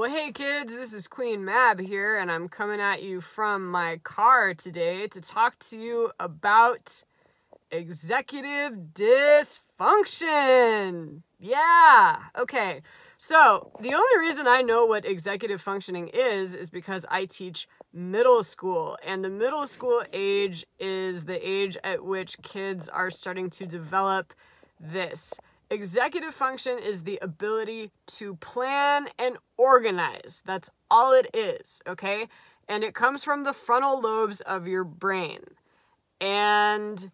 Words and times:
Well, 0.00 0.08
hey 0.08 0.32
kids, 0.32 0.74
this 0.74 0.94
is 0.94 1.06
Queen 1.06 1.44
Mab 1.44 1.78
here, 1.78 2.16
and 2.16 2.32
I'm 2.32 2.48
coming 2.48 2.80
at 2.80 3.02
you 3.02 3.20
from 3.20 3.70
my 3.70 4.00
car 4.02 4.54
today 4.54 5.06
to 5.08 5.20
talk 5.20 5.58
to 5.58 5.76
you 5.76 6.10
about 6.18 7.04
executive 7.70 8.94
dysfunction. 8.94 11.20
Yeah, 11.38 12.16
okay. 12.34 12.80
So, 13.18 13.72
the 13.78 13.92
only 13.92 14.18
reason 14.18 14.46
I 14.46 14.62
know 14.62 14.86
what 14.86 15.04
executive 15.04 15.60
functioning 15.60 16.08
is 16.08 16.54
is 16.54 16.70
because 16.70 17.04
I 17.10 17.26
teach 17.26 17.68
middle 17.92 18.42
school, 18.42 18.96
and 19.04 19.22
the 19.22 19.28
middle 19.28 19.66
school 19.66 20.02
age 20.14 20.64
is 20.78 21.26
the 21.26 21.46
age 21.46 21.76
at 21.84 22.02
which 22.02 22.40
kids 22.40 22.88
are 22.88 23.10
starting 23.10 23.50
to 23.50 23.66
develop 23.66 24.32
this. 24.80 25.34
Executive 25.70 26.34
function 26.34 26.80
is 26.80 27.04
the 27.04 27.18
ability 27.22 27.92
to 28.06 28.34
plan 28.36 29.06
and 29.18 29.36
organize. 29.56 30.42
That's 30.44 30.68
all 30.90 31.12
it 31.12 31.28
is, 31.32 31.80
okay? 31.86 32.28
And 32.68 32.82
it 32.82 32.92
comes 32.92 33.22
from 33.22 33.44
the 33.44 33.52
frontal 33.52 34.00
lobes 34.00 34.40
of 34.40 34.66
your 34.66 34.82
brain. 34.82 35.44
And 36.20 37.10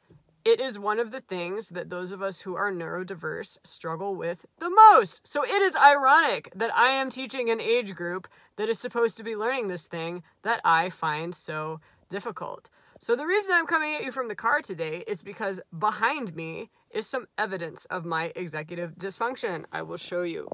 it 0.47 0.61
is 0.61 0.79
one 0.79 0.99
of 0.99 1.11
the 1.11 1.21
things 1.21 1.71
that 1.71 1.91
those 1.91 2.13
of 2.13 2.23
us 2.23 2.41
who 2.41 2.55
are 2.55 2.73
neurodiverse 2.73 3.59
struggle 3.63 4.15
with 4.15 4.47
the 4.59 4.71
most. 4.71 5.27
So 5.27 5.43
it 5.45 5.61
is 5.61 5.77
ironic 5.77 6.51
that 6.55 6.75
I 6.75 6.91
am 6.91 7.11
teaching 7.11 7.51
an 7.51 7.61
age 7.61 7.95
group 7.95 8.27
that 8.57 8.69
is 8.69 8.79
supposed 8.79 9.19
to 9.19 9.25
be 9.25 9.37
learning 9.37 9.69
this 9.69 9.87
thing 9.87 10.23
that 10.45 10.63
I 10.65 10.89
find 10.89 11.35
so 11.35 11.81
difficult. 12.09 12.71
So 12.99 13.15
the 13.15 13.27
reason 13.27 13.53
I'm 13.55 13.67
coming 13.67 13.95
at 13.95 14.05
you 14.05 14.13
from 14.13 14.29
the 14.29 14.35
car 14.35 14.61
today 14.61 15.05
is 15.07 15.23
because 15.23 15.61
behind 15.79 16.35
me 16.35 16.71
is 16.91 17.07
some 17.07 17.27
evidence 17.37 17.85
of 17.87 18.05
my 18.05 18.33
executive 18.35 18.97
dysfunction. 18.97 19.65
I 19.71 19.83
will 19.83 19.99
show 19.99 20.23
you. 20.23 20.49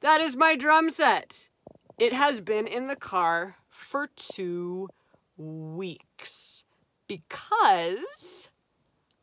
That 0.00 0.20
is 0.20 0.36
my 0.36 0.54
drum 0.54 0.90
set. 0.90 1.48
It 1.98 2.12
has 2.12 2.40
been 2.40 2.66
in 2.66 2.86
the 2.86 2.96
car 2.96 3.56
for 3.68 4.08
two 4.14 4.88
weeks 5.36 6.64
because 7.08 8.50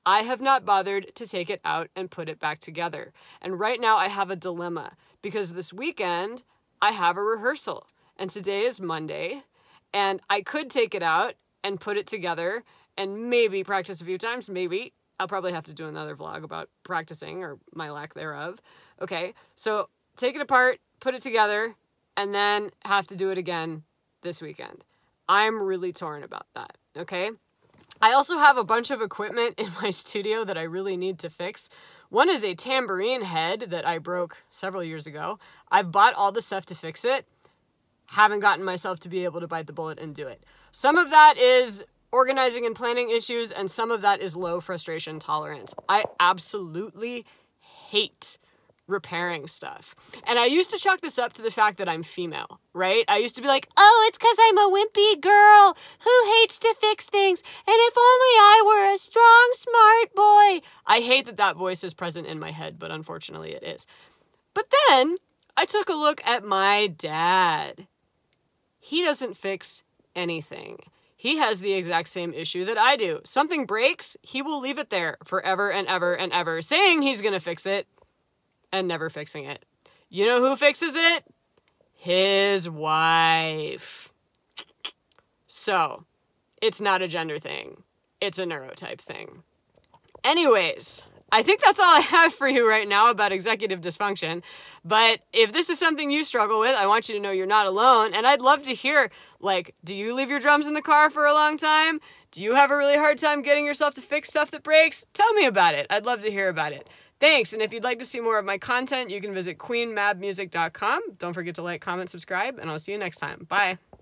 I 0.05 0.23
have 0.23 0.41
not 0.41 0.65
bothered 0.65 1.15
to 1.15 1.25
take 1.25 1.49
it 1.49 1.61
out 1.63 1.89
and 1.95 2.11
put 2.11 2.27
it 2.27 2.39
back 2.39 2.59
together. 2.59 3.13
And 3.41 3.59
right 3.59 3.79
now 3.79 3.97
I 3.97 4.09
have 4.09 4.29
a 4.29 4.35
dilemma 4.35 4.97
because 5.21 5.53
this 5.53 5.71
weekend 5.71 6.43
I 6.81 6.91
have 6.91 7.15
a 7.15 7.23
rehearsal 7.23 7.87
and 8.17 8.29
today 8.29 8.63
is 8.63 8.81
Monday 8.81 9.43
and 9.93 10.19
I 10.29 10.41
could 10.41 10.69
take 10.69 10.93
it 10.93 11.03
out 11.03 11.35
and 11.63 11.79
put 11.79 11.97
it 11.97 12.07
together 12.07 12.63
and 12.97 13.29
maybe 13.29 13.63
practice 13.63 14.01
a 14.01 14.05
few 14.05 14.17
times, 14.17 14.49
maybe. 14.49 14.93
I'll 15.19 15.27
probably 15.27 15.53
have 15.53 15.65
to 15.65 15.73
do 15.73 15.87
another 15.87 16.15
vlog 16.15 16.43
about 16.43 16.69
practicing 16.83 17.43
or 17.43 17.57
my 17.73 17.91
lack 17.91 18.13
thereof. 18.13 18.59
Okay, 19.01 19.33
so 19.55 19.89
take 20.17 20.35
it 20.35 20.41
apart, 20.41 20.79
put 20.99 21.15
it 21.15 21.23
together, 21.23 21.75
and 22.17 22.33
then 22.33 22.71
have 22.83 23.07
to 23.07 23.15
do 23.15 23.29
it 23.29 23.37
again 23.37 23.83
this 24.21 24.41
weekend. 24.41 24.83
I'm 25.29 25.61
really 25.61 25.93
torn 25.93 26.23
about 26.23 26.47
that, 26.55 26.77
okay? 26.97 27.31
I 28.01 28.11
also 28.11 28.37
have 28.37 28.57
a 28.57 28.63
bunch 28.63 28.91
of 28.91 29.01
equipment 29.01 29.55
in 29.57 29.71
my 29.81 29.89
studio 29.89 30.43
that 30.43 30.57
I 30.57 30.63
really 30.63 30.97
need 30.97 31.19
to 31.19 31.29
fix. 31.29 31.69
One 32.09 32.29
is 32.29 32.43
a 32.43 32.53
tambourine 32.53 33.23
head 33.23 33.67
that 33.69 33.87
I 33.87 33.97
broke 33.97 34.37
several 34.49 34.83
years 34.83 35.07
ago. 35.07 35.39
I've 35.71 35.91
bought 35.91 36.13
all 36.13 36.31
the 36.31 36.41
stuff 36.41 36.65
to 36.67 36.75
fix 36.75 37.05
it. 37.05 37.25
Haven't 38.13 38.41
gotten 38.41 38.63
myself 38.63 38.99
to 38.99 39.09
be 39.09 39.23
able 39.23 39.39
to 39.39 39.47
bite 39.47 39.65
the 39.65 39.73
bullet 39.73 39.97
and 39.97 40.13
do 40.13 40.27
it. 40.27 40.43
Some 40.71 40.99
of 40.99 41.09
that 41.09 41.35
is 41.35 41.83
organizing 42.11 42.63
and 42.63 42.75
planning 42.75 43.09
issues, 43.09 43.51
and 43.51 43.71
some 43.71 43.89
of 43.89 44.03
that 44.03 44.21
is 44.21 44.35
low 44.35 44.61
frustration 44.61 45.17
tolerance. 45.17 45.73
I 45.89 46.05
absolutely 46.19 47.25
hate 47.59 48.37
repairing 48.85 49.47
stuff. 49.47 49.95
And 50.27 50.37
I 50.37 50.45
used 50.45 50.69
to 50.69 50.77
chalk 50.77 51.01
this 51.01 51.17
up 51.17 51.33
to 51.33 51.41
the 51.41 51.49
fact 51.49 51.79
that 51.79 51.89
I'm 51.89 52.03
female, 52.03 52.59
right? 52.73 53.03
I 53.07 53.17
used 53.17 53.35
to 53.37 53.41
be 53.41 53.47
like, 53.47 53.67
oh, 53.77 54.05
it's 54.07 54.19
because 54.19 54.37
I'm 54.39 54.59
a 54.59 54.69
wimpy 54.69 55.19
girl 55.19 55.75
who 56.03 56.33
hates 56.35 56.59
to 56.59 56.75
fix 56.79 57.07
things. 57.07 57.41
And 57.41 57.75
if 57.75 57.97
only 57.97 58.33
I 58.37 58.63
were 58.63 58.93
a 58.93 58.97
strong, 58.99 59.53
smart 59.53 60.13
boy. 60.13 60.67
I 60.85 60.99
hate 60.99 61.25
that 61.25 61.37
that 61.37 61.55
voice 61.55 61.83
is 61.83 61.95
present 61.95 62.27
in 62.27 62.37
my 62.39 62.51
head, 62.51 62.77
but 62.77 62.91
unfortunately 62.91 63.53
it 63.53 63.63
is. 63.63 63.87
But 64.53 64.67
then 64.87 65.15
I 65.57 65.65
took 65.65 65.89
a 65.89 65.93
look 65.93 66.21
at 66.27 66.45
my 66.45 66.85
dad. 66.87 67.87
He 68.85 69.01
doesn't 69.01 69.37
fix 69.37 69.81
anything. 70.13 70.77
He 71.15 71.37
has 71.37 71.61
the 71.61 71.71
exact 71.71 72.09
same 72.09 72.33
issue 72.33 72.65
that 72.65 72.77
I 72.77 72.97
do. 72.97 73.21
Something 73.23 73.65
breaks, 73.65 74.17
he 74.21 74.41
will 74.41 74.59
leave 74.59 74.77
it 74.77 74.89
there 74.89 75.17
forever 75.23 75.71
and 75.71 75.87
ever 75.87 76.13
and 76.13 76.33
ever, 76.33 76.61
saying 76.61 77.01
he's 77.01 77.21
gonna 77.21 77.39
fix 77.39 77.65
it 77.65 77.87
and 78.73 78.85
never 78.85 79.09
fixing 79.09 79.45
it. 79.45 79.63
You 80.09 80.25
know 80.25 80.41
who 80.41 80.57
fixes 80.57 80.97
it? 80.97 81.23
His 81.93 82.69
wife. 82.69 84.11
So, 85.47 86.03
it's 86.61 86.81
not 86.81 87.01
a 87.01 87.07
gender 87.07 87.39
thing, 87.39 87.83
it's 88.19 88.37
a 88.37 88.43
neurotype 88.43 88.99
thing. 88.99 89.43
Anyways, 90.25 91.05
I 91.33 91.41
think 91.41 91.61
that's 91.61 91.79
all 91.79 91.95
I 91.95 91.99
have 91.99 92.31
for 92.31 92.47
you 92.47 92.69
right 92.69 92.87
now 92.87 93.09
about 93.09 93.31
executive 93.31 93.81
dysfunction. 93.81 94.43
But 94.85 95.21
if 95.33 95.51
this 95.51 95.71
is 95.71 95.79
something 95.79 96.11
you 96.11 96.23
struggle 96.23 96.59
with, 96.59 96.75
I 96.75 96.85
want 96.85 97.09
you 97.09 97.15
to 97.15 97.19
know 97.19 97.31
you're 97.31 97.47
not 97.47 97.65
alone. 97.65 98.13
And 98.13 98.27
I'd 98.27 98.39
love 98.39 98.61
to 98.63 98.73
hear 98.75 99.09
like, 99.39 99.73
do 99.83 99.95
you 99.95 100.13
leave 100.13 100.29
your 100.29 100.39
drums 100.39 100.67
in 100.67 100.75
the 100.75 100.81
car 100.81 101.09
for 101.09 101.25
a 101.25 101.33
long 101.33 101.57
time? 101.57 101.99
Do 102.29 102.43
you 102.43 102.53
have 102.53 102.69
a 102.69 102.77
really 102.77 102.97
hard 102.97 103.17
time 103.17 103.41
getting 103.41 103.65
yourself 103.65 103.95
to 103.95 104.01
fix 104.01 104.29
stuff 104.29 104.51
that 104.51 104.61
breaks? 104.61 105.07
Tell 105.13 105.33
me 105.33 105.45
about 105.45 105.73
it. 105.73 105.87
I'd 105.89 106.05
love 106.05 106.21
to 106.21 106.29
hear 106.29 106.49
about 106.49 106.71
it. 106.71 106.87
Thanks, 107.19 107.53
and 107.53 107.61
if 107.61 107.71
you'd 107.71 107.85
like 107.85 107.99
to 107.99 108.05
see 108.05 108.19
more 108.19 108.37
of 108.37 108.43
my 108.43 108.57
content, 108.57 109.09
you 109.09 109.21
can 109.21 109.33
visit 109.33 109.57
queenmabmusic.com. 109.57 111.01
Don't 111.19 111.33
forget 111.33 111.55
to 111.55 111.61
like, 111.61 111.79
comment, 111.79 112.09
subscribe, 112.09 112.59
and 112.59 112.69
I'll 112.69 112.79
see 112.79 112.91
you 112.91 112.97
next 112.97 113.17
time. 113.17 113.45
Bye. 113.47 113.77